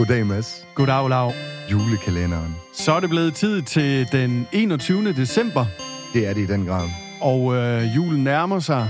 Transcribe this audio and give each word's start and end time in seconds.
Goddag, 0.00 0.26
Mads. 0.26 0.66
Goddag, 0.74 1.08
Lav. 1.08 1.32
Julekalenderen. 1.72 2.56
Så 2.72 2.92
er 2.92 3.00
det 3.00 3.10
blevet 3.10 3.34
tid 3.34 3.62
til 3.62 4.08
den 4.12 4.46
21. 4.52 5.12
december, 5.12 5.66
Det 6.14 6.28
er 6.28 6.34
det 6.34 6.40
i 6.40 6.46
den 6.46 6.66
grad. 6.66 6.88
og 7.20 7.54
øh, 7.54 7.96
julen 7.96 8.24
nærmer 8.24 8.58
sig. 8.60 8.88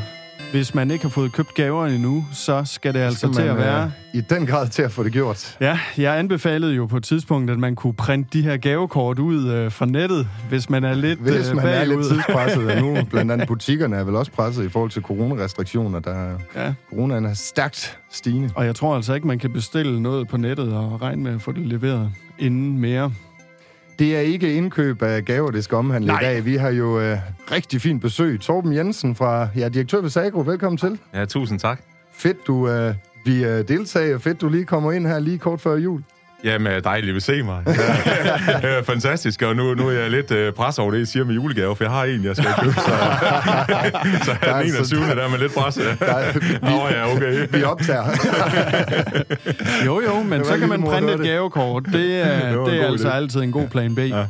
Hvis 0.53 0.75
man 0.75 0.91
ikke 0.91 1.05
har 1.05 1.11
fået 1.11 1.33
købt 1.33 1.55
gaver 1.55 1.87
endnu, 1.87 2.25
så 2.33 2.63
skal 2.65 2.95
det 2.95 2.99
altså 3.01 3.19
Skal 3.19 3.33
til 3.33 3.43
at 3.43 3.47
man, 3.49 3.57
være... 3.57 3.85
øh, 3.85 3.91
I 4.15 4.21
den 4.21 4.47
grad 4.47 4.69
til 4.69 4.83
at 4.83 4.93
få 4.93 5.03
det 5.05 5.13
gjort. 5.13 5.57
Ja, 5.61 5.79
jeg 5.99 6.19
anbefalede 6.19 6.75
jo 6.75 6.87
på 6.87 6.97
et 6.97 7.05
tidspunkt, 7.05 7.51
at 7.51 7.59
man 7.59 7.75
kunne 7.77 7.93
printe 7.95 8.29
de 8.39 8.43
her 8.43 8.57
gavekort 8.57 9.19
ud 9.19 9.49
øh, 9.49 9.73
fra 9.73 9.87
nettet, 9.87 10.29
hvis 10.49 10.71
man 10.71 10.85
er 10.85 10.95
lidt 10.95 11.19
Hvis 11.21 11.51
øh, 11.51 11.57
man 11.57 11.67
er 11.67 11.79
bagud. 11.85 11.97
lidt 11.97 12.09
tidspresset, 12.13 12.71
og 12.71 12.81
nu 12.83 12.97
blandt 13.11 13.33
andet 13.33 13.49
butikkerne 13.49 13.97
er 13.97 14.05
vel 14.05 14.17
også 14.17 14.33
presset 14.33 14.65
i 14.65 14.69
forhold 14.69 14.91
til 14.91 15.03
coronarestriktioner, 15.03 16.01
der 16.01 16.31
Ja, 16.57 16.73
coronaen 16.91 17.25
er 17.25 17.35
stærkt 17.35 17.99
stigende. 18.11 18.51
og 18.55 18.67
jeg 18.67 18.75
tror 18.75 18.97
altså 18.97 19.15
ikke, 19.15 19.27
man 19.27 19.39
kan 19.39 19.53
bestille 19.53 20.03
noget 20.03 20.29
på 20.29 20.37
nettet 20.37 20.73
og 20.73 21.03
regne 21.03 21.23
med 21.23 21.35
at 21.35 21.43
få 21.43 21.53
det 21.53 21.67
leveret 21.67 22.11
inden 22.39 22.79
mere. 22.79 23.13
Det 24.01 24.17
er 24.17 24.21
ikke 24.21 24.55
indkøb 24.55 25.03
af 25.03 25.25
gaver, 25.25 25.51
det 25.51 25.65
skal 25.65 25.77
omhandle 25.77 26.07
Nej. 26.07 26.21
i 26.21 26.25
dag. 26.25 26.45
Vi 26.45 26.57
har 26.57 26.71
jo 26.71 27.01
øh, 27.01 27.19
rigtig 27.53 27.81
fint 27.81 28.01
besøg. 28.01 28.41
Torben 28.41 28.75
Jensen 28.75 29.15
fra 29.15 29.49
ja, 29.57 29.69
direktør 29.69 30.01
ved 30.01 30.11
Sagro. 30.11 30.41
Velkommen 30.41 30.77
til. 30.77 30.99
Ja, 31.15 31.25
tusind 31.25 31.59
tak. 31.59 31.81
Fedt, 32.13 32.47
du 32.47 32.69
øh, 32.69 32.95
vi 33.25 33.45
øh, 33.45 33.69
deltager. 33.69 34.19
Fedt, 34.19 34.41
du 34.41 34.49
lige 34.49 34.65
kommer 34.65 34.93
ind 34.93 35.07
her 35.07 35.19
lige 35.19 35.39
kort 35.39 35.61
før 35.61 35.77
jul. 35.77 36.03
Jamen, 36.45 36.83
dejligt 36.85 37.17
at 37.17 37.23
se 37.23 37.43
mig. 37.43 37.63
Ja, 38.63 38.81
fantastisk, 38.81 39.43
og 39.43 39.57
nu, 39.57 39.75
nu 39.75 39.89
er 39.89 39.93
jeg 39.93 40.11
lidt 40.11 40.31
øh, 40.31 40.53
pres 40.53 40.79
over 40.79 40.91
det, 40.91 40.99
I 41.01 41.05
siger 41.07 41.25
med 41.25 41.35
julegave, 41.35 41.77
for 41.77 41.85
jeg 41.85 41.91
har 41.93 42.05
en, 42.05 42.25
jeg 42.25 42.37
skal 42.37 42.49
købe, 42.61 42.73
så, 42.75 42.81
så 44.25 44.37
Der 44.41 44.49
er 44.55 44.63
den 44.63 44.77
altså- 44.77 44.97
21. 44.97 45.01
der 45.17 45.25
er 45.25 45.29
med 45.29 45.39
lidt 45.39 45.55
pres. 45.55 45.75
Der 45.75 46.61
Nå 46.63 46.89
ja, 46.89 47.17
okay. 47.17 47.47
vi 47.51 47.63
optager. 47.63 48.05
Jo, 49.87 50.01
jo, 50.01 50.23
men 50.23 50.45
så 50.45 50.59
kan 50.59 50.69
man 50.69 50.83
printe 50.83 51.13
et 51.13 51.21
gavekort. 51.21 51.85
Det 51.93 52.21
er, 52.27 52.57
Det 52.57 52.67
det 52.73 52.83
er 52.83 52.87
altså 52.87 53.09
idé. 53.11 53.15
altid 53.17 53.41
en 53.41 53.53
god 53.53 53.69
plan 53.69 53.95
B. 53.95 53.99
Ja. 53.99 54.25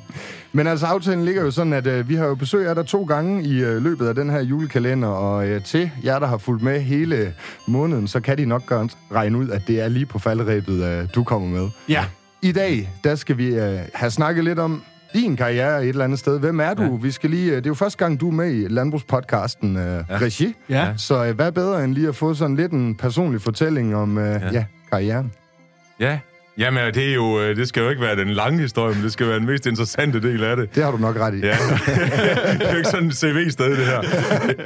Men 0.52 0.66
altså, 0.66 0.86
aftalen 0.86 1.24
ligger 1.24 1.42
jo 1.42 1.50
sådan, 1.50 1.72
at 1.72 1.86
øh, 1.86 2.08
vi 2.08 2.14
har 2.14 2.26
jo 2.26 2.34
besøg 2.34 2.68
af 2.68 2.74
dig 2.74 2.86
to 2.86 3.04
gange 3.04 3.44
i 3.44 3.62
øh, 3.62 3.82
løbet 3.82 4.06
af 4.08 4.14
den 4.14 4.30
her 4.30 4.40
julekalender, 4.40 5.08
og 5.08 5.48
øh, 5.48 5.64
til 5.64 5.90
jer, 6.04 6.18
der 6.18 6.26
har 6.26 6.38
fulgt 6.38 6.62
med 6.62 6.80
hele 6.80 7.34
måneden, 7.68 8.08
så 8.08 8.20
kan 8.20 8.38
de 8.38 8.44
nok 8.44 8.66
godt 8.66 8.96
regne 9.12 9.38
ud, 9.38 9.48
at 9.48 9.62
det 9.66 9.80
er 9.80 9.88
lige 9.88 10.06
på 10.06 10.18
falderæbet, 10.18 10.84
øh, 10.84 11.08
du 11.14 11.24
kommer 11.24 11.48
med. 11.48 11.68
ja. 11.88 12.04
I 12.42 12.52
dag, 12.52 12.90
der 13.04 13.14
skal 13.14 13.38
vi 13.38 13.46
øh, 13.46 13.78
have 13.94 14.10
snakket 14.10 14.44
lidt 14.44 14.58
om 14.58 14.82
din 15.14 15.36
karriere 15.36 15.82
et 15.82 15.88
eller 15.88 16.04
andet 16.04 16.18
sted. 16.18 16.38
Hvem 16.38 16.60
er 16.60 16.74
du? 16.74 16.82
Ja. 16.82 16.88
Vi 17.02 17.10
skal 17.10 17.30
lige, 17.30 17.50
øh, 17.50 17.56
det 17.56 17.66
er 17.66 17.70
jo 17.70 17.74
første 17.74 17.98
gang, 17.98 18.20
du 18.20 18.28
er 18.28 18.32
med 18.32 18.54
i 18.54 18.68
landbrugspodcasten 18.68 19.76
øh, 19.76 20.04
ja. 20.10 20.16
Regi. 20.16 20.54
Ja. 20.68 20.92
Så 20.96 21.24
øh, 21.24 21.34
hvad 21.34 21.52
bedre 21.52 21.84
end 21.84 21.94
lige 21.94 22.08
at 22.08 22.16
få 22.16 22.34
sådan 22.34 22.56
lidt 22.56 22.72
en 22.72 22.94
personlig 22.94 23.40
fortælling 23.42 23.96
om 23.96 24.18
øh. 24.18 24.24
Ja. 24.42 24.48
Ja, 24.52 24.64
karrieren? 24.90 25.32
Ja, 26.00 26.18
Jamen, 26.60 26.94
det, 26.94 27.10
er 27.10 27.14
jo, 27.14 27.40
øh, 27.40 27.56
det 27.56 27.68
skal 27.68 27.82
jo 27.82 27.88
ikke 27.88 28.02
være 28.02 28.16
den 28.16 28.30
lange 28.30 28.60
historie, 28.60 28.94
men 28.94 29.04
det 29.04 29.12
skal 29.12 29.26
være 29.26 29.38
den 29.38 29.46
mest 29.46 29.66
interessante 29.66 30.22
del 30.22 30.44
af 30.44 30.56
det. 30.56 30.74
Det 30.74 30.84
har 30.84 30.90
du 30.90 30.96
nok 30.96 31.16
ret 31.16 31.34
i. 31.34 31.38
Ja, 31.38 31.50
det 32.52 32.62
er 32.62 32.70
jo 32.70 32.76
ikke 32.76 32.88
sådan 32.88 33.04
en 33.04 33.12
CV-sted, 33.12 33.70
det 33.70 33.86
her. 33.86 34.02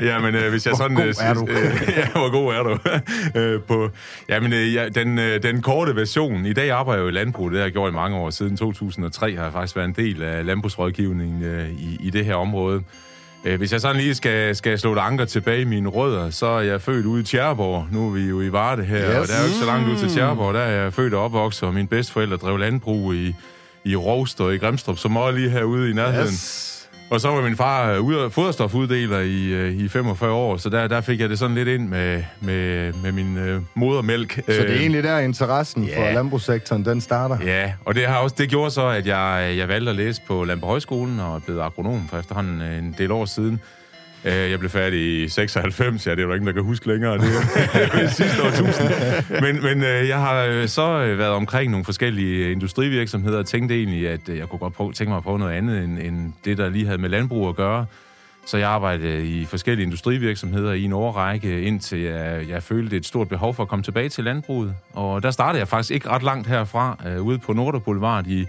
Jamen, 0.03 0.34
øh, 0.34 0.50
hvis 0.50 0.67
jeg 0.67 0.70
Hvor 0.70 0.84
sådan... 0.84 0.97
god 0.97 1.05
øh, 1.05 1.15
er 1.20 1.34
du? 1.34 1.47
Øh, 1.50 1.89
ja, 1.98 2.09
hvor 2.12 2.31
god 2.31 2.55
er 2.55 2.62
du? 2.62 2.78
øh, 3.41 3.62
på, 3.62 3.91
jamen, 4.28 4.53
øh, 4.53 4.75
ja, 4.75 4.89
den, 4.89 5.19
øh, 5.19 5.42
den 5.42 5.62
korte 5.62 5.97
version. 5.97 6.47
I 6.47 6.53
dag 6.53 6.70
arbejder 6.70 7.03
jeg 7.03 7.05
jo 7.05 7.09
i 7.09 7.12
landbrug. 7.12 7.50
Det 7.50 7.59
har 7.59 7.65
jeg 7.65 7.72
gjort 7.72 7.92
i 7.92 7.95
mange 7.95 8.17
år. 8.17 8.31
Siden 8.31 8.56
2003 8.56 9.37
har 9.37 9.45
jeg 9.45 9.53
faktisk 9.53 9.77
været 9.77 9.89
en 9.89 9.95
del 9.97 10.22
af 10.22 10.47
landbrugsrådgivningen 10.47 11.42
øh, 11.42 11.70
i, 11.70 11.98
i 12.00 12.11
det 12.11 12.25
her 12.25 12.34
område. 12.34 12.83
Øh, 13.45 13.59
Hvis 13.59 13.73
jeg 13.73 13.81
sådan 13.81 13.97
lige 13.97 14.14
skal, 14.14 14.56
skal 14.56 14.78
slå 14.78 14.92
et 14.92 14.98
anker 14.98 15.25
tilbage 15.25 15.61
i 15.61 15.64
mine 15.64 15.89
rødder, 15.89 16.31
så 16.31 16.47
er 16.47 16.61
jeg 16.61 16.83
født 16.83 17.06
ude 17.06 17.20
i 17.20 17.25
Tjærborg. 17.25 17.87
Nu 17.92 18.06
er 18.06 18.11
vi 18.12 18.20
jo 18.20 18.41
i 18.41 18.53
Varde 18.53 18.84
her, 18.84 18.98
Yes. 18.98 19.06
og 19.19 19.28
der 19.28 19.34
er 19.34 19.41
jo 19.41 19.47
ikke 19.47 19.59
så 19.59 19.67
langt 19.67 19.89
ud 19.89 19.97
til 19.97 20.09
Tjærborg. 20.09 20.55
Der 20.55 20.61
er 20.61 20.83
jeg 20.83 20.92
født 20.92 21.14
og 21.14 21.25
opvokset, 21.25 21.62
og 21.62 21.75
mine 21.75 21.89
bedsteforældre 21.89 22.37
drev 22.37 22.56
landbrug 22.56 23.15
i, 23.15 23.34
i 23.84 23.97
Rovst 23.97 24.41
og 24.41 24.55
i 24.55 24.59
Grimstrup, 24.59 24.98
som 24.98 25.17
også 25.17 25.39
lige 25.39 25.50
herude 25.50 25.91
i 25.91 25.92
nærheden. 25.92 26.27
Yes. 26.28 26.84
Og 27.14 27.20
så 27.20 27.28
var 27.28 27.42
min 27.42 27.56
far 27.56 27.91
øh, 27.92 28.00
ud- 28.00 28.30
foderstofuddeler 28.30 29.19
i, 29.20 29.44
øh, 29.47 29.72
i 29.72 29.88
45 29.88 30.32
år, 30.32 30.56
så 30.56 30.69
der, 30.69 30.88
der 30.88 31.00
fik 31.00 31.20
jeg 31.20 31.28
det 31.28 31.38
sådan 31.38 31.54
lidt 31.54 31.69
ind 31.69 31.88
med, 31.88 32.22
med, 32.41 32.92
med 32.92 33.12
min 33.12 33.38
øh, 33.38 33.60
modermælk. 33.75 34.34
Så 34.34 34.42
det 34.47 34.70
er 34.70 34.80
egentlig 34.80 35.04
der, 35.04 35.19
interessen 35.19 35.84
ja. 35.84 35.98
for 36.08 36.14
landbrugssektoren, 36.14 36.84
den 36.84 37.00
starter. 37.00 37.38
Ja, 37.44 37.72
og 37.84 37.94
det 37.94 38.06
har 38.06 38.16
også 38.19 38.36
det 38.38 38.48
gjorde 38.48 38.70
så, 38.70 38.86
at 38.86 39.06
jeg, 39.06 39.54
jeg 39.56 39.69
valgte 39.69 39.91
at 39.91 39.97
læse 39.97 40.22
på 40.26 40.44
Landbrugshøjskolen 40.44 41.20
og 41.20 41.42
blevet 41.42 41.60
agronom 41.60 42.08
for 42.10 42.19
efterhånden 42.19 42.60
øh, 42.62 42.78
en 42.78 42.94
del 42.98 43.10
år 43.12 43.25
siden. 43.25 43.60
Øh, 44.25 44.51
Jeg 44.51 44.59
blev 44.59 44.71
færdig 44.71 45.23
i 45.25 45.29
96, 45.29 46.07
ja, 46.07 46.11
det 46.11 46.19
er 46.19 46.23
jo 46.23 46.33
ikke 46.33 46.47
der 46.47 46.53
kan 46.53 46.62
huske 46.62 46.89
længere, 46.89 47.19
det 47.19 47.25
er 47.25 48.09
sidste 48.23 48.43
år 48.43 48.51
tusind. 48.51 48.89
Men, 49.41 49.62
men 49.62 49.85
øh, 49.85 50.09
jeg 50.09 50.19
har 50.21 50.45
øh, 50.45 50.69
så 50.69 51.03
øh, 51.03 51.19
været 51.19 51.31
omkring 51.31 51.71
nogle 51.71 51.85
forskellige 51.85 52.47
øh, 52.47 52.53
industrivirksomheder 52.53 53.39
og 53.39 53.47
tænkte 53.47 53.75
egentlig, 53.75 54.09
at 54.09 54.29
jeg 54.29 54.49
kunne 54.49 54.59
godt 54.59 54.73
prøve, 54.75 54.93
tænke 54.93 55.09
mig 55.09 55.17
at 55.17 55.23
prøve 55.23 55.39
noget 55.39 55.53
andet 55.53 55.85
end, 55.85 55.99
end 55.99 56.33
det, 56.45 56.59
der 56.59 56.69
lige 56.69 56.87
havde 56.87 56.99
med 56.99 57.09
landbrug 57.09 57.49
at 57.49 57.57
gøre. 57.57 57.87
Så 58.47 58.57
jeg 58.59 58.69
arbejdede 58.69 59.27
i 59.27 59.45
forskellige 59.45 59.85
industrivirksomheder 59.87 60.73
i 60.73 60.83
en 60.83 60.93
årrække, 60.93 61.62
indtil 61.62 61.99
jeg, 62.01 62.49
jeg 62.49 62.62
følte 62.62 62.97
et 62.97 63.06
stort 63.06 63.29
behov 63.29 63.55
for 63.55 63.62
at 63.62 63.69
komme 63.69 63.83
tilbage 63.83 64.09
til 64.09 64.25
landbruget. 64.25 64.75
Og 64.93 65.23
der 65.23 65.31
startede 65.31 65.59
jeg 65.59 65.69
faktisk 65.69 65.91
ikke 65.91 66.09
ret 66.09 66.23
langt 66.23 66.49
herfra, 66.49 66.99
øh, 67.09 67.23
ude 67.23 67.39
på 67.39 67.53
Nordre 67.53 67.81
Boulevard 67.81 68.27
i, 68.27 68.47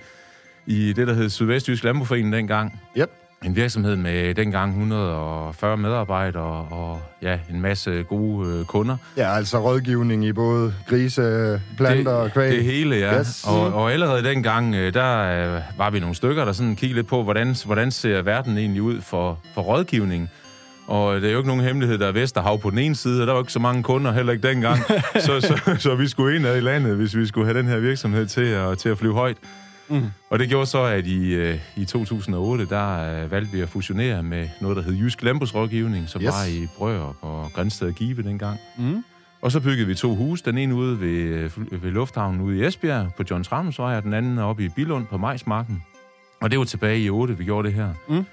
i 0.65 0.93
det, 0.93 1.07
der 1.07 1.13
hed 1.13 1.29
Sydvestjysk 1.29 1.83
Landbrugforening 1.83 2.33
dengang. 2.33 2.81
Yep. 2.97 3.09
En 3.45 3.55
virksomhed 3.55 3.95
med 3.95 4.35
dengang 4.35 4.69
140 4.69 5.77
medarbejdere 5.77 6.67
og 6.71 7.01
ja, 7.21 7.39
en 7.49 7.61
masse 7.61 8.03
gode 8.03 8.49
øh, 8.49 8.65
kunder. 8.65 8.97
Ja, 9.17 9.35
altså 9.35 9.59
rådgivning 9.59 10.25
i 10.25 10.33
både 10.33 10.73
grise, 10.89 11.61
planter 11.77 12.11
og 12.11 12.31
kvæg. 12.31 12.51
Det 12.51 12.63
hele, 12.63 12.95
ja. 12.95 13.19
Yes. 13.19 13.43
Og, 13.47 13.73
og 13.73 13.91
allerede 13.91 14.23
dengang, 14.23 14.75
øh, 14.75 14.93
der 14.93 15.19
øh, 15.55 15.61
var 15.77 15.89
vi 15.89 15.99
nogle 15.99 16.15
stykker, 16.15 16.45
der 16.45 16.51
sådan 16.51 16.75
kiggede 16.75 16.97
lidt 16.97 17.07
på, 17.07 17.23
hvordan, 17.23 17.55
hvordan 17.65 17.91
ser 17.91 18.21
verden 18.21 18.57
egentlig 18.57 18.81
ud 18.81 19.01
for, 19.01 19.39
for 19.53 19.61
rådgivning. 19.61 20.29
Og 20.87 21.21
det 21.21 21.27
er 21.27 21.31
jo 21.31 21.37
ikke 21.37 21.49
nogen 21.49 21.63
hemmelighed, 21.63 21.97
der 21.97 22.07
er 22.07 22.11
Vesterhav 22.11 22.59
på 22.59 22.69
den 22.69 22.77
ene 22.77 22.95
side, 22.95 23.21
og 23.21 23.27
der 23.27 23.33
var 23.33 23.39
ikke 23.39 23.51
så 23.51 23.59
mange 23.59 23.83
kunder 23.83 24.11
heller 24.11 24.33
ikke 24.33 24.47
dengang. 24.47 24.79
så, 25.25 25.41
så, 25.41 25.75
så 25.79 25.95
vi 25.95 26.07
skulle 26.07 26.35
ind 26.35 26.45
i 26.45 26.59
landet, 26.59 26.95
hvis 26.95 27.17
vi 27.17 27.25
skulle 27.25 27.47
have 27.47 27.57
den 27.59 27.67
her 27.67 27.79
virksomhed 27.79 28.25
til 28.25 28.45
at, 28.45 28.77
til 28.77 28.89
at 28.89 28.97
flyve 28.97 29.13
højt. 29.13 29.37
Mm. 29.89 30.03
Og 30.29 30.39
det 30.39 30.49
gjorde 30.49 30.65
så, 30.65 30.83
at 30.83 31.07
i, 31.07 31.33
øh, 31.33 31.59
i 31.75 31.85
2008, 31.85 32.65
der 32.65 33.23
øh, 33.23 33.31
valgte 33.31 33.51
vi 33.51 33.61
at 33.61 33.69
fusionere 33.69 34.23
med 34.23 34.49
noget, 34.61 34.77
der 34.77 34.83
hed 34.83 34.93
Jysk 34.93 35.23
Landbrugsrådgivning, 35.23 36.09
som 36.09 36.21
Yes. 36.21 36.27
var 36.27 36.45
i 36.45 36.67
Brøger 36.77 37.13
på 37.21 37.49
Grænsted 37.55 37.87
og 37.87 37.93
Give 37.93 38.23
dengang. 38.23 38.59
Mm. 38.77 39.03
Og 39.41 39.51
så 39.51 39.59
byggede 39.59 39.87
vi 39.87 39.95
to 39.95 40.15
huse. 40.15 40.43
Den 40.45 40.57
ene 40.57 40.75
ude 40.75 40.99
ved, 40.99 41.07
øh, 41.71 41.83
ved 41.83 41.91
Lufthavnen 41.91 42.41
ude 42.41 42.57
i 42.57 42.65
Esbjerg 42.65 43.13
på 43.17 43.23
John 43.31 43.43
Tramsvej, 43.43 43.97
og 43.97 44.03
den 44.03 44.13
anden 44.13 44.37
oppe 44.39 44.65
i 44.65 44.69
Bilund 44.69 45.05
på 45.05 45.17
Majsmarken. 45.17 45.83
Og 46.41 46.51
det 46.51 46.59
var 46.59 46.65
tilbage 46.65 46.99
i 46.99 47.09
8, 47.09 47.37
vi 47.37 47.43
gjorde 47.43 47.67
det 47.67 47.75
her. 47.75 47.93
Mm. 48.09 48.25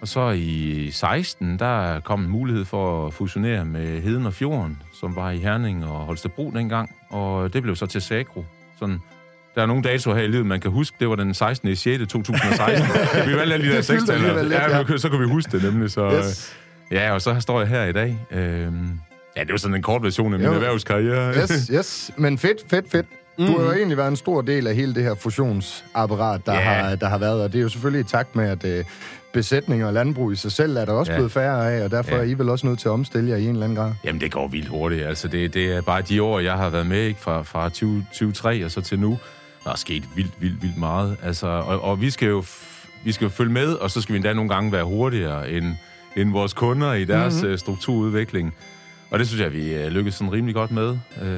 Og 0.00 0.08
så 0.08 0.30
i 0.30 0.90
16, 0.92 1.58
der 1.58 2.00
kom 2.00 2.20
en 2.22 2.28
mulighed 2.30 2.64
for 2.64 3.06
at 3.06 3.12
fusionere 3.12 3.64
med 3.64 4.02
Heden 4.02 4.26
og 4.26 4.32
Fjorden, 4.34 4.82
som 5.00 5.16
var 5.16 5.30
i 5.30 5.38
Herning 5.38 5.84
og 5.84 5.98
Holstebro 5.98 6.50
dengang. 6.50 6.90
Og 7.10 7.52
det 7.52 7.62
blev 7.62 7.76
så 7.76 7.86
til 7.86 8.00
Sagro. 8.02 8.44
Sådan, 8.78 8.98
der 9.54 9.62
er 9.62 9.66
nogle 9.66 9.82
datoer 9.82 10.14
her 10.14 10.22
i 10.22 10.26
livet, 10.28 10.46
man 10.46 10.60
kan 10.60 10.70
huske. 10.70 10.96
Det 11.00 11.08
var 11.08 11.14
den 11.16 11.34
16. 11.34 11.68
i 11.68 11.74
6. 11.74 11.98
2016. 12.12 12.86
vi 13.30 13.36
valgte 13.36 13.54
alle 13.54 13.70
de 13.70 13.76
der 13.76 14.42
lidt, 14.42 14.52
Ja, 14.52 14.78
ja. 14.78 14.96
så 14.98 15.08
kunne 15.08 15.20
vi 15.20 15.26
huske 15.32 15.50
det 15.52 15.62
nemlig. 15.72 15.90
Så, 15.90 16.10
Yes. 16.18 16.52
Ja, 16.90 17.12
og 17.12 17.22
så 17.22 17.40
står 17.40 17.60
jeg 17.60 17.68
her 17.68 17.84
i 17.84 17.92
dag. 17.92 18.18
Øhm, 18.30 18.90
ja, 19.36 19.40
det 19.40 19.50
var 19.50 19.56
sådan 19.58 19.74
en 19.74 19.82
kort 19.82 20.02
version 20.02 20.32
af 20.34 20.38
min 20.38 20.48
Jo. 20.48 20.54
erhvervskarriere. 20.54 21.34
Yes, 21.36 21.70
yes. 21.74 22.10
Men 22.16 22.38
fedt, 22.38 22.58
fedt, 22.70 22.90
fedt. 22.90 23.06
Du 23.38 23.46
har 23.58 23.64
jo 23.64 23.72
egentlig 23.72 23.96
været 23.96 24.08
en 24.08 24.16
stor 24.16 24.40
del 24.42 24.66
af 24.66 24.74
hele 24.74 24.94
det 24.94 25.02
her 25.02 25.14
fusionsapparat, 25.14 26.40
der, 26.46 26.52
Ja. 26.54 26.60
har, 26.60 26.96
der 26.96 27.08
har 27.08 27.18
været, 27.18 27.42
og 27.42 27.52
det 27.52 27.58
er 27.58 27.62
jo 27.62 27.68
selvfølgelig 27.68 28.00
i 28.00 28.08
takt 28.08 28.36
med, 28.36 28.48
at 28.64 28.78
uh, 28.80 28.84
besætninger 29.32 29.86
og 29.86 29.92
landbrug 29.92 30.32
i 30.32 30.36
sig 30.36 30.52
selv 30.52 30.76
er 30.76 30.84
der 30.84 30.92
også 30.92 31.12
Ja. 31.12 31.18
blevet 31.18 31.32
færre 31.32 31.72
af, 31.72 31.84
og 31.84 31.90
derfor 31.90 32.10
Ja. 32.14 32.20
er 32.20 32.22
I 32.22 32.34
vel 32.34 32.48
også 32.48 32.66
nødt 32.66 32.78
til 32.78 32.88
at 32.88 32.92
omstille 32.92 33.30
jer 33.30 33.36
i 33.36 33.44
en 33.44 33.50
eller 33.50 33.64
anden 33.64 33.76
grad. 33.76 33.92
Jamen, 34.04 34.20
det 34.20 34.32
går 34.32 34.48
vildt 34.48 34.68
hurtigt. 34.68 35.06
Altså, 35.06 35.28
det, 35.28 35.54
det 35.54 35.72
er 35.76 35.80
bare 35.80 36.02
de 36.02 36.22
år, 36.22 36.40
jeg 36.40 36.52
har 36.52 36.68
været 36.70 36.86
med, 36.86 36.98
ikke? 37.02 37.20
Fra, 37.20 37.42
fra 37.42 37.68
20, 37.68 38.06
2003 38.12 38.64
og 38.64 38.70
så 38.70 38.80
til 38.80 38.98
nu. 39.00 39.18
Der 39.64 39.70
er 39.72 39.76
sket 39.76 40.04
vildt, 40.16 40.32
vildt, 40.40 40.62
vildt 40.62 40.76
meget. 40.78 41.16
Altså, 41.22 41.46
og, 41.46 41.80
og 41.84 42.00
vi 42.00 42.10
skal 42.10 42.28
jo 42.28 42.40
f- 42.40 42.88
vi 43.04 43.12
skal 43.12 43.24
jo 43.24 43.28
følge 43.30 43.52
med, 43.52 43.68
og 43.74 43.90
så 43.90 44.00
skal 44.00 44.12
vi 44.12 44.16
endda 44.16 44.32
nogle 44.32 44.48
gange 44.54 44.72
være 44.72 44.84
hurtigere 44.84 45.50
end, 45.50 45.66
end 46.16 46.32
vores 46.32 46.52
kunder 46.52 46.92
i 46.92 47.04
deres 47.04 47.42
mm-hmm. 47.42 47.56
strukturudvikling. 47.58 48.54
Og 49.10 49.18
det 49.18 49.28
synes 49.28 49.42
jeg, 49.42 49.52
vi 49.52 49.74
øh, 49.74 49.86
lykkedes 49.88 50.14
sådan 50.14 50.32
rimelig 50.32 50.54
godt 50.54 50.70
med. 50.70 50.88
Øh, 51.22 51.28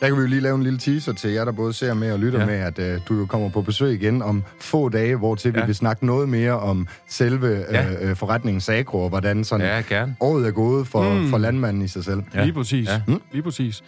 Der 0.00 0.06
kan 0.08 0.16
vi 0.16 0.20
jo 0.20 0.26
lige 0.26 0.40
lave 0.40 0.54
en 0.54 0.62
lille 0.62 0.78
teaser 0.78 1.12
til 1.12 1.30
jer, 1.30 1.44
der 1.44 1.52
både 1.52 1.72
ser 1.72 1.94
med 1.94 2.12
og 2.12 2.18
lytter 2.18 2.40
ja. 2.40 2.46
Med, 2.46 2.54
at 2.54 2.78
uh, 2.96 3.00
du 3.08 3.14
jo 3.20 3.26
kommer 3.26 3.48
på 3.48 3.62
besøg 3.62 3.94
igen 3.94 4.22
om 4.22 4.42
få 4.60 4.88
dage, 4.88 5.16
hvor 5.16 5.34
til 5.34 5.54
vi 5.54 5.58
Ja. 5.58 5.66
vil 5.66 5.74
snakke 5.74 6.06
noget 6.06 6.28
mere 6.28 6.52
om 6.60 6.88
selve 7.08 7.46
Ja. 7.70 7.82
ja. 7.92 8.10
uh, 8.10 8.16
forretningen 8.16 8.60
Sagro, 8.60 9.02
og 9.02 9.08
hvordan 9.08 9.44
sådan 9.44 9.66
ja, 9.66 9.80
gerne. 9.88 10.16
året 10.20 10.46
er 10.46 10.50
gået 10.50 10.86
for, 10.86 11.14
mm. 11.14 11.30
for 11.30 11.38
landmanden 11.38 11.82
i 11.82 11.88
sig 11.88 12.04
selv. 12.04 12.22
Ja. 12.34 12.42
Lige 12.44 12.52
præcis. 12.52 12.88
Ja. 12.88 13.02
Mm. 13.06 13.20
Lige 13.32 13.42
præcis. 13.42 13.82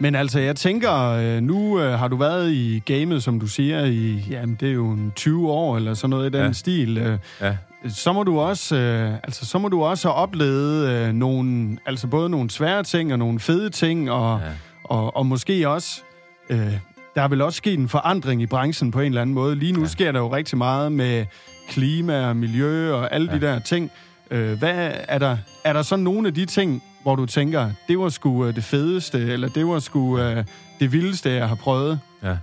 Men 0.00 0.14
altså, 0.14 0.40
jeg 0.40 0.56
tænker, 0.56 0.94
øh, 1.10 1.42
nu 1.42 1.80
øh, 1.80 1.98
har 1.98 2.08
du 2.08 2.16
været 2.16 2.50
i 2.52 2.82
gamet, 2.84 3.22
som 3.22 3.40
du 3.40 3.46
siger, 3.46 3.84
i, 3.84 4.24
jamen, 4.30 4.56
det 4.60 4.68
er 4.68 4.72
jo 4.72 4.90
en 4.90 5.12
20 5.16 5.50
år, 5.50 5.76
eller 5.76 5.94
sådan 5.94 6.10
noget 6.10 6.34
i 6.34 6.38
den 6.38 6.46
Ja. 6.46 6.52
stil. 6.52 6.98
Øh, 6.98 7.18
Ja. 7.40 7.56
så 7.88 8.12
må 8.12 8.22
du 8.22 8.40
også, 8.40 8.76
altså, 9.22 9.46
så 9.46 9.58
må 9.58 9.68
du 9.68 9.82
også 9.84 10.08
have 10.08 10.14
oplevet 10.14 11.14
nogle, 11.14 11.78
altså 11.86 12.06
både 12.06 12.28
nogle 12.30 12.50
svære 12.50 12.82
ting 12.82 13.12
og 13.12 13.18
nogle 13.18 13.40
fede 13.40 13.70
ting, 13.70 14.10
og, 14.10 14.40
Ja. 14.44 14.50
og, 14.84 15.16
og 15.16 15.26
måske 15.26 15.68
også, 15.68 16.00
øh, 16.50 16.72
der 17.14 17.22
er 17.22 17.28
vel 17.28 17.40
også 17.42 17.56
sket 17.56 17.78
en 17.78 17.88
forandring 17.88 18.42
i 18.42 18.46
branchen 18.46 18.90
på 18.90 19.00
en 19.00 19.06
eller 19.06 19.20
anden 19.22 19.34
måde. 19.34 19.56
Lige 19.56 19.72
nu 19.72 19.80
ja. 19.80 19.86
sker 19.86 20.12
der 20.12 20.18
jo 20.20 20.34
rigtig 20.34 20.58
meget 20.58 20.92
med 20.92 21.24
klima 21.68 22.28
og 22.28 22.36
miljø 22.36 22.94
og 22.94 23.14
alle 23.14 23.28
ja. 23.32 23.36
de 23.38 23.46
der 23.46 23.58
ting. 23.58 23.90
Øh, 24.30 24.58
hvad 24.58 24.90
er 25.08 25.18
der, 25.18 25.36
er 25.64 25.72
der 25.72 25.82
så 25.82 25.96
nogle 25.96 26.28
af 26.28 26.34
de 26.34 26.44
ting, 26.46 26.82
hvor 27.02 27.16
du 27.16 27.26
tænker, 27.26 27.70
det 27.88 27.98
var 27.98 28.08
sgu 28.08 28.46
øh, 28.46 28.54
det 28.54 28.64
fedeste, 28.64 29.18
eller 29.18 29.48
det 29.48 29.66
var 29.66 29.78
sgu 29.78 30.18
øh, 30.18 30.44
det 30.80 30.92
vildeste, 30.92 31.30
jeg 31.30 31.48
har 31.48 31.54
prøvet? 31.54 32.00
Ja. 32.22 32.36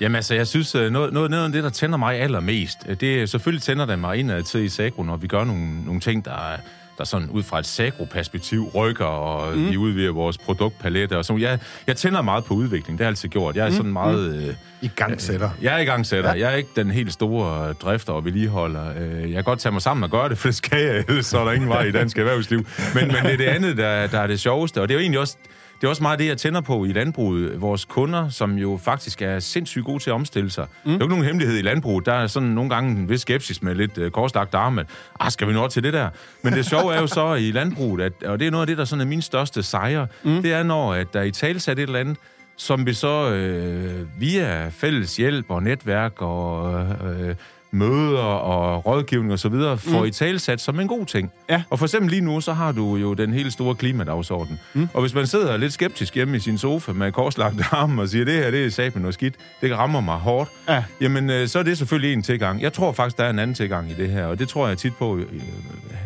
Jamen 0.00 0.16
altså, 0.16 0.34
jeg 0.34 0.46
synes, 0.46 0.74
øh, 0.74 0.92
noget, 0.92 1.12
noget, 1.12 1.30
noget 1.30 1.44
af 1.44 1.52
det, 1.52 1.64
der 1.64 1.70
tænder 1.70 1.98
mig 1.98 2.20
allermest, 2.20 2.78
øh, 2.88 2.96
det 3.00 3.30
selvfølgelig 3.30 3.62
tænder 3.62 3.86
det 3.86 3.98
mig 3.98 4.16
indad 4.16 4.42
til 4.42 4.64
i 4.64 4.68
Sagro, 4.68 5.02
når 5.02 5.16
vi 5.16 5.26
gør 5.26 5.44
nogle, 5.44 5.84
nogle 5.84 6.00
ting, 6.00 6.24
der 6.24 6.52
er 6.52 6.56
der 7.00 7.06
sådan 7.06 7.30
ud 7.30 7.42
fra 7.42 7.58
et 7.58 7.66
sagro-perspektiv 7.66 8.70
rykker, 8.74 9.04
og 9.04 9.56
mm. 9.56 9.70
vi 9.70 9.76
udvider 9.76 10.12
vores 10.12 10.38
produktpalette 10.38 11.18
og 11.18 11.24
sådan. 11.24 11.42
Jeg, 11.42 11.58
jeg 11.86 11.96
tænder 11.96 12.22
meget 12.22 12.44
på 12.44 12.54
udvikling, 12.54 12.98
det 12.98 13.04
har 13.04 13.08
jeg 13.08 13.10
altid 13.10 13.28
gjort. 13.28 13.56
Jeg 13.56 13.64
er 13.64 13.68
mm. 13.68 13.76
sådan 13.76 13.92
meget... 13.92 14.34
Mm. 14.34 14.48
Øh, 14.48 14.54
I 14.82 14.90
gangsætter. 14.96 15.50
Jeg 15.62 15.74
er 15.74 15.78
i 15.78 15.84
gangsætter. 15.84 16.34
Ja. 16.34 16.40
Jeg 16.40 16.52
er 16.52 16.56
ikke 16.56 16.70
den 16.76 16.90
helt 16.90 17.12
store 17.12 17.72
drifter 17.72 18.12
og 18.12 18.24
vedligeholder. 18.24 18.84
Øh, 19.00 19.22
jeg 19.22 19.34
kan 19.34 19.44
godt 19.44 19.58
tage 19.58 19.72
mig 19.72 19.82
sammen 19.82 20.04
og 20.04 20.10
gøre 20.10 20.28
det, 20.28 20.38
for 20.38 20.48
det 20.48 20.54
skal 20.54 20.84
jeg, 20.84 21.04
ellers 21.08 21.26
så 21.26 21.38
er 21.38 21.44
der 21.44 21.52
ingen 21.52 21.68
vej 21.68 21.82
i 21.82 21.92
dansk 21.92 22.18
erhvervsliv. 22.18 22.66
Men, 22.94 23.06
men 23.06 23.16
det 23.24 23.32
er 23.32 23.36
det 23.36 23.44
andet, 23.44 23.76
der, 23.76 24.06
der 24.06 24.18
er 24.18 24.26
det 24.26 24.40
sjoveste, 24.40 24.80
og 24.80 24.88
det 24.88 24.94
er 24.94 24.98
jo 24.98 25.00
egentlig 25.00 25.20
også 25.20 25.36
det 25.80 25.86
er 25.86 25.88
også 25.88 26.02
meget 26.02 26.18
det, 26.18 26.26
jeg 26.26 26.38
tænder 26.38 26.60
på 26.60 26.84
i 26.84 26.92
landbruget. 26.92 27.60
Vores 27.60 27.84
kunder, 27.84 28.28
som 28.28 28.58
jo 28.58 28.80
faktisk 28.82 29.22
er 29.22 29.38
sindssygt 29.38 29.84
gode 29.84 30.02
til 30.02 30.10
at 30.10 30.14
omstille 30.14 30.50
sig. 30.50 30.66
Mm. 30.84 30.90
Der 30.90 30.92
er 30.92 30.98
jo 30.98 31.04
ikke 31.04 31.08
nogen 31.08 31.24
hemmelighed 31.24 31.58
i 31.58 31.62
landbruget. 31.62 32.06
Der 32.06 32.12
er 32.12 32.26
sådan 32.26 32.48
nogle 32.48 32.70
gange 32.70 32.90
en 32.90 33.08
vis 33.08 33.20
skepsis 33.20 33.62
med 33.62 33.74
lidt 33.74 33.98
uh, 33.98 34.08
korslagt 34.08 34.54
arme. 34.54 34.84
Ah, 35.20 35.30
skal 35.30 35.48
vi 35.48 35.52
nå 35.52 35.68
til 35.68 35.82
det 35.82 35.92
der? 35.92 36.08
Men 36.42 36.52
det 36.52 36.66
sjove 36.66 36.94
er 36.94 37.00
jo 37.00 37.06
så 37.06 37.34
i 37.34 37.50
landbruget, 37.50 38.04
at, 38.04 38.22
og 38.22 38.38
det 38.38 38.46
er 38.46 38.50
noget 38.50 38.62
af 38.62 38.66
det, 38.66 38.78
der 38.78 38.84
sådan 38.84 39.00
er 39.00 39.06
min 39.06 39.22
største 39.22 39.62
sejr, 39.62 40.06
mm. 40.22 40.42
det 40.42 40.52
er, 40.52 40.62
når 40.62 40.94
at 40.94 41.06
der 41.12 41.20
er 41.20 41.24
i 41.24 41.30
talsat 41.30 41.78
et 41.78 41.82
eller 41.82 41.98
andet, 41.98 42.16
som 42.56 42.86
vi 42.86 42.94
så 42.94 43.30
øh, 43.30 44.20
via 44.20 44.68
fælles 44.68 45.16
hjælp 45.16 45.46
og 45.48 45.62
netværk 45.62 46.22
og 46.22 46.74
øh, 47.20 47.34
møder 47.70 48.22
og 48.22 48.86
rådgivning 48.86 49.32
osv. 49.32 49.52
får 49.78 50.00
mm. 50.00 50.04
i 50.04 50.10
talsat 50.10 50.60
som 50.60 50.80
en 50.80 50.88
god 50.88 51.06
ting. 51.06 51.32
Ja. 51.50 51.62
Og 51.70 51.78
for 51.78 51.86
eksempel 51.86 52.10
lige 52.10 52.20
nu, 52.20 52.40
så 52.40 52.52
har 52.52 52.72
du 52.72 52.96
jo 52.96 53.14
den 53.14 53.32
helt 53.32 53.52
store 53.52 53.74
klimadagsorden. 53.74 54.60
Mm. 54.74 54.88
Og 54.94 55.00
hvis 55.00 55.14
man 55.14 55.26
sidder 55.26 55.56
lidt 55.56 55.72
skeptisk 55.72 56.14
hjemme 56.14 56.36
i 56.36 56.40
sin 56.40 56.58
sofa 56.58 56.92
med 56.92 57.12
korslagte 57.12 57.64
arme 57.72 58.02
og 58.02 58.08
siger, 58.08 58.24
det 58.24 58.34
her 58.34 58.50
det 58.50 58.64
er 58.64 58.70
sat 58.70 58.94
med 58.94 59.02
noget 59.02 59.14
skidt, 59.14 59.34
det 59.60 59.78
rammer 59.78 60.00
mig 60.00 60.16
hårdt, 60.16 60.50
ja. 60.68 60.84
jamen 61.00 61.30
øh, 61.30 61.48
så 61.48 61.58
er 61.58 61.62
det 61.62 61.78
selvfølgelig 61.78 62.12
en 62.12 62.22
tilgang. 62.22 62.62
Jeg 62.62 62.72
tror 62.72 62.92
faktisk, 62.92 63.16
der 63.16 63.24
er 63.24 63.30
en 63.30 63.38
anden 63.38 63.54
tilgang 63.54 63.90
i 63.90 63.94
det 63.94 64.10
her, 64.10 64.26
og 64.26 64.38
det 64.38 64.48
tror 64.48 64.68
jeg 64.68 64.78
tit 64.78 64.96
på 64.96 65.18
i, 65.18 65.22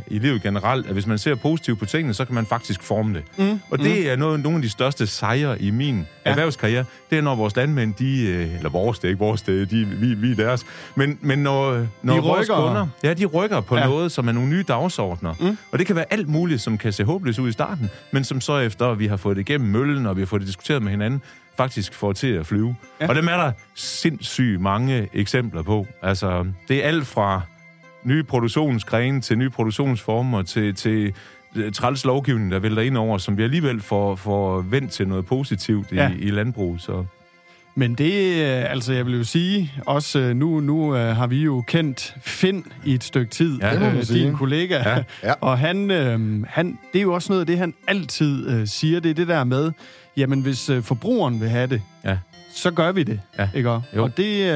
i 0.07 0.19
livet 0.19 0.43
generelt, 0.43 0.87
at 0.87 0.93
hvis 0.93 1.07
man 1.07 1.19
ser 1.19 1.35
positivt 1.35 1.79
på 1.79 1.85
tingene, 1.87 2.15
så 2.15 2.25
kan 2.25 2.35
man 2.35 2.47
faktisk 2.47 2.83
forme 2.83 3.15
det. 3.15 3.25
Mm. 3.39 3.61
Og 3.71 3.79
det 3.79 4.01
mm. 4.01 4.11
er 4.11 4.17
noget, 4.17 4.41
nogle 4.41 4.57
af 4.57 4.63
de 4.63 4.69
største 4.69 5.07
sejre 5.07 5.63
i 5.63 5.71
min 5.71 6.07
ja. 6.27 6.31
erhvervskarriere, 6.31 6.85
det 7.11 7.19
er, 7.19 7.23
når 7.23 7.35
vores 7.35 7.57
landmænd, 7.57 7.95
de, 7.95 8.27
øh, 8.27 8.57
eller 8.57 8.71
vores, 8.71 8.99
det 8.99 9.05
er 9.05 9.09
ikke 9.09 9.19
vores, 9.19 9.43
det 9.43 9.71
de, 9.71 9.85
vi, 9.85 10.15
vi 10.15 10.31
er 10.31 10.35
deres, 10.35 10.67
men, 10.95 11.19
men 11.21 11.39
når 11.39 11.55
når, 11.75 11.87
når 12.03 12.15
de 12.15 12.21
vores 12.21 12.49
kunder 12.49 12.87
ja, 13.03 13.15
de 13.15 13.25
rykker 13.25 13.61
på 13.61 13.77
ja. 13.77 13.87
noget, 13.87 14.13
som 14.13 14.29
er 14.29 14.33
nogle 14.33 14.49
nye 14.49 14.65
dagsordner. 14.69 15.35
Mm. 15.41 15.59
Og 15.73 15.79
det 15.79 15.87
kan 15.87 15.97
være 15.97 16.05
alt 16.11 16.29
muligt, 16.29 16.61
som 16.61 16.79
kan 16.79 16.93
se 16.93 17.05
håbløst 17.05 17.39
ud 17.39 17.49
i 17.49 17.53
starten, 17.53 17.91
men 18.11 18.25
som 18.25 18.41
så 18.41 18.59
efter, 18.59 18.95
vi 18.95 19.07
har 19.07 19.17
fået 19.17 19.37
det 19.37 19.49
igennem 19.49 19.71
møllen, 19.71 20.07
og 20.07 20.17
vi 20.17 20.21
har 20.21 20.27
fået 20.27 20.41
det 20.41 20.49
diskuteret 20.49 20.83
med 20.83 20.91
hinanden, 20.91 21.23
faktisk 21.57 21.95
får 21.95 22.13
til 22.13 22.33
at 22.33 22.47
flyve. 22.47 22.77
Ja. 23.01 23.09
Og 23.09 23.15
dem 23.15 23.29
er 23.29 23.37
der 23.37 23.53
sindssygt 23.75 24.61
mange 24.61 25.09
eksempler 25.13 25.63
på. 25.63 25.87
Altså, 26.03 26.47
det 26.69 26.85
er 26.85 26.89
alt 26.89 27.07
fra 27.07 27.43
nye 28.05 28.23
produktionsgrene 28.23 29.21
til 29.21 29.39
nye 29.39 29.51
produktionsformer 29.51 30.43
til, 30.43 30.75
til 30.75 31.15
øh, 31.57 31.73
træls 31.73 32.05
lovgivning, 32.05 32.51
der 32.51 32.59
vælter 32.59 32.83
ind 32.83 32.97
over, 32.97 33.19
som 33.19 33.39
vi 33.39 33.43
alligevel 33.43 33.81
får, 33.81 34.17
får 34.17 34.61
vendt 34.61 34.91
til 34.93 35.09
noget 35.09 35.27
positivt 35.27 35.93
i, 35.93 35.95
ja. 35.95 36.11
i 36.19 36.31
landbrug. 36.31 36.81
Så. 36.81 37.05
Men 37.75 37.95
det, 37.95 38.43
øh, 38.43 38.71
altså 38.71 38.93
jeg 38.93 39.07
vil 39.07 39.17
jo 39.17 39.25
sige, 39.25 39.73
også 39.87 40.19
øh, 40.19 40.37
nu, 40.37 40.61
nu 40.61 40.97
øh, 40.97 41.17
har 41.17 41.27
vi 41.27 41.43
jo 41.43 41.65
kendt 41.67 42.17
Finn 42.23 42.65
i 42.85 42.95
et 42.95 43.05
stykke 43.05 43.31
tid, 43.31 43.59
ja, 43.61 43.79
det 43.79 43.95
din 43.95 44.05
sige. 44.05 44.33
kollega, 44.33 44.79
ja. 44.79 45.03
Ja. 45.23 45.33
og 45.41 45.59
han, 45.59 45.91
han, 46.49 46.79
det 46.93 46.99
er 46.99 47.03
jo 47.03 47.15
også 47.15 47.33
noget 47.33 47.41
af 47.41 47.47
det, 47.47 47.59
han 47.59 47.75
altid 47.87 48.67
siger, 48.67 49.01
det 49.01 49.11
er 49.11 49.15
det 49.15 49.29
der 49.29 49.45
med, 49.45 49.73
jamen 50.17 50.41
hvis 50.41 50.71
forbrugeren 50.83 51.41
vil 51.41 51.49
have 51.49 51.67
det, 51.67 51.83
ja 52.05 52.19
så 52.55 52.71
gør 52.71 52.93
vi 52.93 53.03
det. 53.03 53.21
Ja. 53.39 53.49
Ikke? 53.55 53.71
Og 53.71 53.83
det, 53.93 54.17
det 54.17 54.47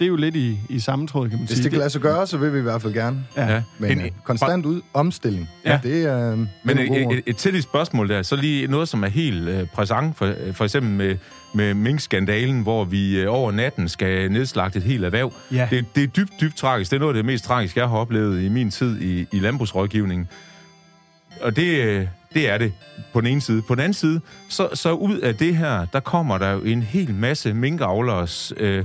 er 0.00 0.06
jo 0.06 0.16
lidt 0.16 0.36
i, 0.36 0.58
i 0.68 0.80
samme 0.80 1.06
tråd, 1.06 1.28
kan 1.28 1.38
man 1.38 1.46
Hvis 1.46 1.56
sige. 1.56 1.62
det 1.62 1.70
kan 1.70 1.78
lade 1.78 1.90
sig 1.90 2.00
gøre, 2.00 2.26
så 2.26 2.36
vil 2.36 2.52
vi 2.52 2.58
i 2.58 2.62
hvert 2.62 2.82
fald 2.82 2.92
gerne. 2.92 3.24
Ja. 3.36 3.62
Men 3.78 4.00
en, 4.00 4.10
konstant 4.24 4.66
ud, 4.66 4.80
omstilling. 4.94 5.50
Ja. 5.64 5.80
Det 5.82 6.04
er... 6.04 6.36
Men 6.62 6.78
et, 6.78 7.12
et, 7.12 7.22
et 7.26 7.36
tidligt 7.36 7.64
spørgsmål 7.64 8.08
der, 8.08 8.22
så 8.22 8.36
lige 8.36 8.66
noget, 8.66 8.88
som 8.88 9.04
er 9.04 9.08
helt 9.08 9.48
uh, 9.48 9.68
præsent, 9.68 10.16
for, 10.16 10.34
for 10.52 10.64
eksempel 10.64 10.92
med, 10.92 11.16
med 11.54 11.74
minkskandalen, 11.74 12.62
hvor 12.62 12.84
vi 12.84 13.26
uh, 13.26 13.34
over 13.34 13.52
natten 13.52 13.88
skal 13.88 14.32
nedslagte 14.32 14.78
et 14.78 14.84
helt 14.84 15.04
erhverv. 15.04 15.32
Ja. 15.52 15.68
Det, 15.70 15.84
det 15.94 16.02
er 16.02 16.06
dybt, 16.08 16.32
dybt 16.40 16.56
tragisk. 16.56 16.90
Det 16.90 16.96
er 16.96 17.00
noget 17.00 17.14
af 17.14 17.18
det 17.18 17.24
mest 17.24 17.44
tragiske, 17.44 17.80
jeg 17.80 17.88
har 17.88 17.96
oplevet 17.96 18.42
i 18.42 18.48
min 18.48 18.70
tid 18.70 19.00
i, 19.00 19.26
i 19.32 19.38
landbrugsrådgivningen. 19.38 20.28
Og 21.40 21.56
det, 21.56 22.08
det 22.34 22.50
er 22.50 22.58
det 22.58 22.72
på 23.12 23.20
den 23.20 23.28
ene 23.28 23.40
side. 23.40 23.62
På 23.62 23.74
den 23.74 23.80
anden 23.80 23.94
side, 23.94 24.20
så, 24.48 24.68
så 24.74 24.92
ud 24.92 25.18
af 25.18 25.36
det 25.36 25.56
her, 25.56 25.86
der 25.92 26.00
kommer 26.00 26.38
der 26.38 26.50
jo 26.50 26.60
en 26.60 26.82
hel 26.82 27.14
masse 27.14 27.54
minkavlers 27.54 28.52
øh, 28.56 28.84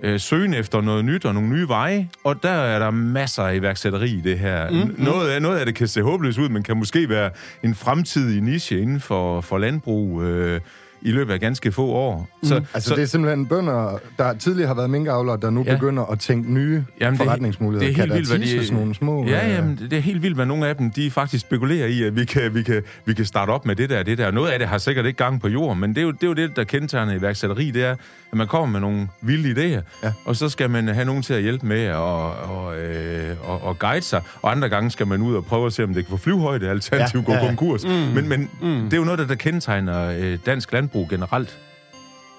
øh, 0.00 0.20
søgen 0.20 0.54
efter 0.54 0.80
noget 0.80 1.04
nyt 1.04 1.24
og 1.24 1.34
nogle 1.34 1.48
nye 1.48 1.68
veje, 1.68 2.08
og 2.24 2.42
der 2.42 2.50
er 2.50 2.78
der 2.78 2.90
masser 2.90 3.42
af 3.42 3.56
iværksætteri 3.56 4.10
i 4.10 4.20
det 4.20 4.38
her. 4.38 4.70
Mm, 4.70 4.76
mm. 4.76 4.94
Noget, 4.98 5.30
af, 5.30 5.42
noget 5.42 5.58
af 5.58 5.66
det 5.66 5.74
kan 5.74 5.88
se 5.88 6.02
håbløst 6.02 6.38
ud, 6.38 6.48
men 6.48 6.62
kan 6.62 6.76
måske 6.76 7.08
være 7.08 7.30
en 7.62 7.74
fremtidig 7.74 8.42
niche 8.42 8.80
inden 8.80 9.00
for, 9.00 9.40
for 9.40 9.58
landbrug. 9.58 10.22
Øh, 10.22 10.60
i 11.04 11.10
løbet 11.10 11.32
af 11.32 11.40
ganske 11.40 11.72
få 11.72 11.86
år. 11.86 12.28
Mm. 12.42 12.48
Så, 12.48 12.54
altså 12.74 12.88
så, 12.88 12.94
det 12.94 13.02
er 13.02 13.06
simpelthen 13.06 13.46
bønder, 13.46 13.98
der 14.18 14.34
tidligere 14.34 14.66
har 14.66 14.74
været 14.74 14.90
minkavlere, 14.90 15.38
der 15.42 15.50
nu 15.50 15.64
ja. 15.66 15.74
begynder 15.74 16.04
at 16.04 16.18
tænke 16.18 16.52
nye 16.52 16.84
jamen, 17.00 17.18
forretningsmuligheder. 17.18 17.86
Det 17.86 17.98
er 17.98 18.02
helt 18.02 18.14
vildt, 18.14 18.28
hvad 18.28 18.38
de... 18.38 18.66
Sådan 18.66 18.78
nogle 18.78 18.94
små, 18.94 19.26
ja, 19.26 19.46
øh... 19.46 19.52
jamen, 19.52 19.78
det 19.90 19.92
er 19.92 20.00
helt 20.00 20.22
vildt, 20.22 20.36
hvad 20.36 20.46
nogle 20.46 20.66
af 20.66 20.76
dem 20.76 20.90
de 20.90 21.10
faktisk 21.10 21.46
spekulerer 21.46 21.86
i, 21.86 22.02
at 22.02 22.16
vi 22.16 22.24
kan, 22.24 22.54
vi, 22.54 22.62
kan, 22.62 22.82
vi 23.04 23.14
kan 23.14 23.24
starte 23.24 23.50
op 23.50 23.66
med 23.66 23.76
det 23.76 23.90
der 23.90 24.02
det 24.02 24.18
der. 24.18 24.30
Noget 24.30 24.50
af 24.50 24.58
det 24.58 24.68
har 24.68 24.78
sikkert 24.78 25.06
ikke 25.06 25.16
gang 25.16 25.40
på 25.40 25.48
jorden, 25.48 25.80
men 25.80 25.90
det 25.90 25.98
er 25.98 26.02
jo 26.02 26.10
det, 26.10 26.22
er 26.22 26.26
jo 26.26 26.34
det 26.34 26.56
der 26.56 26.64
kendetegner 26.64 27.12
iværksætteri, 27.12 27.70
det 27.70 27.84
er, 27.84 27.92
at 28.32 28.38
man 28.38 28.46
kommer 28.46 28.66
med 28.66 28.80
nogle 28.80 29.08
vilde 29.20 29.50
idéer, 29.50 29.82
ja. 30.02 30.12
og 30.24 30.36
så 30.36 30.48
skal 30.48 30.70
man 30.70 30.88
have 30.88 31.04
nogen 31.04 31.22
til 31.22 31.34
at 31.34 31.42
hjælpe 31.42 31.66
med 31.66 31.80
at 31.80 31.94
og, 31.96 32.78
øh, 32.78 33.23
og, 33.42 33.62
og 33.62 33.78
guide 33.78 34.02
sig, 34.02 34.22
og 34.42 34.50
andre 34.50 34.68
gange 34.68 34.90
skal 34.90 35.06
man 35.06 35.22
ud 35.22 35.34
og 35.34 35.44
prøve 35.44 35.66
at 35.66 35.72
se, 35.72 35.84
om 35.84 35.94
det 35.94 36.06
kan 36.06 36.10
få 36.10 36.16
flyvehøjde, 36.16 36.70
alternativt 36.70 37.28
ja, 37.28 37.32
gå 37.32 37.32
ja. 37.32 37.46
konkurs. 37.46 37.84
Mm. 37.84 37.90
Men, 37.90 38.28
men 38.28 38.50
mm. 38.60 38.84
det 38.84 38.92
er 38.92 38.96
jo 38.96 39.04
noget, 39.04 39.18
der, 39.18 39.26
der 39.26 39.34
kendetegner 39.34 40.10
øh, 40.18 40.38
dansk 40.46 40.72
landbrug 40.72 41.08
generelt. 41.08 41.58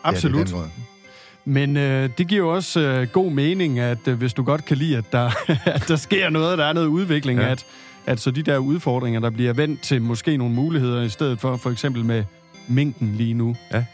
Absolut. 0.04 0.52
Ja, 0.52 0.58
men 1.46 1.78
øh, 1.78 2.10
det 2.18 2.28
giver 2.28 2.42
jo 2.42 2.54
også 2.54 2.80
øh, 2.80 3.08
god 3.08 3.32
mening, 3.32 3.80
at 3.80 4.08
øh, 4.08 4.18
hvis 4.18 4.34
du 4.34 4.44
godt 4.44 4.66
kan 4.66 4.78
lide, 4.78 4.98
at 4.98 5.12
der, 5.12 5.32
at 5.76 5.88
der 5.88 5.96
sker 5.96 6.30
noget, 6.30 6.58
der 6.58 6.66
er 6.66 6.74
noget 6.74 6.88
udvikling, 6.88 7.40
ja. 7.40 7.48
at, 7.48 7.66
at 8.06 8.20
så 8.20 8.32
de 8.32 8.44
der 8.44 8.58
udfordringer, 8.58 9.20
der 9.20 9.30
bliver 9.30 9.54
vendt 9.54 9.82
til 9.82 10.02
måske 10.02 10.38
nogle 10.38 10.54
muligheder, 10.54 11.02
i 11.02 11.10
stedet 11.10 11.40
for 11.40 11.58
for 11.58 11.72
eksempel 11.72 12.06
med 12.06 12.24
minken 12.68 13.16
lige 13.16 13.34
nu. 13.34 13.56
Ja. 13.74 13.86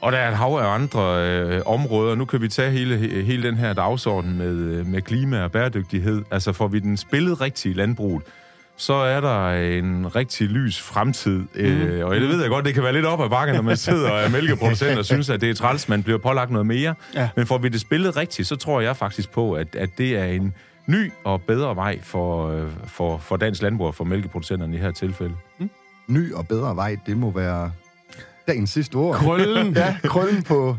Og 0.00 0.12
der 0.12 0.18
er 0.18 0.30
et 0.30 0.36
hav 0.36 0.48
af 0.48 0.66
andre 0.66 1.26
øh, 1.26 1.62
områder. 1.66 2.14
Nu 2.14 2.24
kan 2.24 2.40
vi 2.40 2.48
tage 2.48 2.70
hele, 2.70 2.96
hele 3.22 3.42
den 3.42 3.56
her 3.56 3.72
dagsorden 3.72 4.38
med, 4.38 4.54
øh, 4.54 4.86
med 4.86 5.02
klima 5.02 5.42
og 5.42 5.52
bæredygtighed. 5.52 6.22
Altså 6.30 6.52
får 6.52 6.68
vi 6.68 6.78
den 6.78 6.96
spillet 6.96 7.40
rigtigt 7.40 7.74
i 7.74 7.78
landbruget, 7.78 8.22
så 8.76 8.94
er 8.94 9.20
der 9.20 9.50
en 9.50 10.16
rigtig 10.16 10.48
lys 10.48 10.80
fremtid. 10.80 11.38
Mm. 11.38 11.60
Øh, 11.60 12.06
og 12.06 12.14
jeg 12.14 12.22
ved 12.22 12.40
jeg 12.40 12.50
godt, 12.50 12.64
det 12.64 12.74
kan 12.74 12.82
være 12.82 12.92
lidt 12.92 13.06
op 13.06 13.20
ad 13.20 13.28
bakken, 13.28 13.54
når 13.54 13.62
man 13.62 13.76
sidder 13.76 14.10
og 14.10 14.20
er 14.20 14.28
mælkeproducent 14.38 14.98
og 14.98 15.04
synes, 15.04 15.30
at 15.30 15.40
det 15.40 15.50
er 15.50 15.54
træls, 15.54 15.88
man 15.88 16.02
bliver 16.02 16.18
pålagt 16.18 16.50
noget 16.50 16.66
mere. 16.66 16.94
Ja. 17.14 17.28
Men 17.36 17.46
får 17.46 17.58
vi 17.58 17.68
det 17.68 17.80
spillet 17.80 18.16
rigtigt, 18.16 18.48
så 18.48 18.56
tror 18.56 18.80
jeg 18.80 18.96
faktisk 18.96 19.30
på, 19.30 19.52
at, 19.52 19.76
at 19.76 19.90
det 19.98 20.18
er 20.18 20.24
en 20.24 20.54
ny 20.86 21.12
og 21.24 21.42
bedre 21.42 21.76
vej 21.76 22.00
for, 22.02 22.48
øh, 22.48 22.66
for, 22.86 23.18
for 23.18 23.36
dansk 23.36 23.62
landbrug 23.62 23.86
og 23.86 23.94
for 23.94 24.04
mælkeproducenterne 24.04 24.76
i 24.76 24.78
her 24.78 24.92
tilfælde. 24.92 25.34
Mm. 25.58 25.70
Ny 26.08 26.34
og 26.34 26.48
bedre 26.48 26.76
vej, 26.76 26.96
det 27.06 27.16
må 27.16 27.30
være 27.30 27.72
dagens 28.50 28.70
sidste 28.70 28.94
ord. 28.94 29.14
Krøllen. 29.14 29.74
ja, 29.76 29.96
krøllen 30.04 30.42
på, 30.42 30.76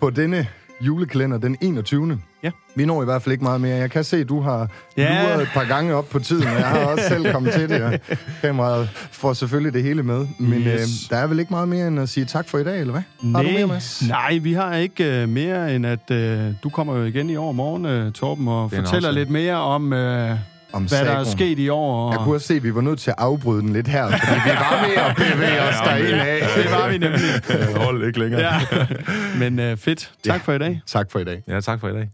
på 0.00 0.10
denne 0.10 0.46
julekalender 0.80 1.38
den 1.38 1.56
21. 1.60 2.20
Ja. 2.42 2.50
Vi 2.74 2.84
når 2.84 3.02
i 3.02 3.04
hvert 3.04 3.22
fald 3.22 3.32
ikke 3.32 3.44
meget 3.44 3.60
mere. 3.60 3.76
Jeg 3.76 3.90
kan 3.90 4.04
se, 4.04 4.16
at 4.16 4.28
du 4.28 4.40
har 4.40 4.68
ja. 4.96 5.22
luret 5.22 5.42
et 5.42 5.48
par 5.54 5.64
gange 5.64 5.94
op 5.94 6.08
på 6.08 6.18
tiden, 6.18 6.46
og 6.46 6.54
jeg 6.54 6.66
har 6.66 6.78
også 6.78 7.08
selv 7.08 7.32
kommet 7.32 7.52
til 7.52 7.68
det. 7.68 7.82
Og 7.82 7.92
kameraet 8.42 8.88
får 9.10 9.32
selvfølgelig 9.32 9.72
det 9.72 9.82
hele 9.82 10.02
med. 10.02 10.26
Men 10.38 10.60
yes. 10.60 10.66
øh, 10.66 11.10
der 11.10 11.16
er 11.16 11.26
vel 11.26 11.38
ikke 11.38 11.50
meget 11.50 11.68
mere 11.68 11.88
end 11.88 12.00
at 12.00 12.08
sige 12.08 12.26
tak 12.26 12.48
for 12.48 12.58
i 12.58 12.64
dag, 12.64 12.80
eller 12.80 12.92
hvad? 12.92 13.02
Nej, 13.22 13.42
har 13.42 13.50
du 13.50 13.56
mere, 13.56 13.66
Mads? 13.66 14.02
Nej, 14.08 14.38
vi 14.38 14.52
har 14.52 14.74
ikke 14.74 15.22
uh, 15.22 15.28
mere 15.28 15.74
end 15.74 15.86
at 15.86 16.10
uh, 16.10 16.54
du 16.62 16.68
kommer 16.68 16.96
jo 16.96 17.04
igen 17.04 17.30
i 17.30 17.36
år 17.36 17.52
morgen, 17.52 18.06
uh, 18.06 18.12
Torben, 18.12 18.48
og 18.48 18.70
fortæller 18.70 19.10
lidt 19.10 19.30
mere 19.30 19.56
om... 19.56 19.92
Uh, 19.92 20.30
om 20.72 20.88
hvad 20.88 21.04
der 21.04 21.10
er 21.10 21.24
sket 21.24 21.58
i 21.58 21.68
år. 21.68 22.06
Og... 22.06 22.12
Jeg 22.12 22.20
kunne 22.24 22.34
også 22.34 22.46
se, 22.46 22.54
at 22.54 22.62
vi 22.62 22.74
var 22.74 22.80
nødt 22.80 23.00
til 23.00 23.10
at 23.10 23.16
afbryde 23.18 23.62
den 23.62 23.72
lidt 23.72 23.88
her, 23.88 24.10
fordi 24.10 24.40
vi 24.44 24.50
var 24.50 24.86
ved 24.86 24.96
at 24.96 25.16
bevæge 25.16 25.62
os 25.62 25.74
derinde 25.84 26.22
af. 26.22 26.40
Det 26.56 26.70
var 26.70 26.88
vi 26.88 26.98
nemlig. 26.98 27.76
Hold 27.84 28.06
ikke 28.06 28.18
længere. 28.18 28.40
Ja. 28.40 28.86
Men 29.38 29.72
uh, 29.72 29.78
fedt. 29.78 30.12
Tak 30.24 30.34
ja. 30.34 30.40
for 30.44 30.52
i 30.52 30.58
dag. 30.58 30.80
Tak 30.86 31.10
for 31.10 31.18
i 31.18 31.24
dag. 31.24 31.42
Ja, 31.48 31.60
tak 31.60 31.80
for 31.80 31.88
i 31.88 31.92
dag. 31.92 32.08